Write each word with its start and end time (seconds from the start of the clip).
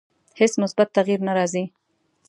هیڅ 0.39 0.53
مثبت 0.63 0.87
تغییر 0.97 1.19
نه 1.27 1.33
راځي. 1.37 1.63